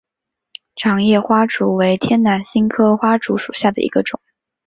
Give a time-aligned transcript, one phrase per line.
[0.75, 4.19] 掌叶花烛为天南星科花烛属下的一个种。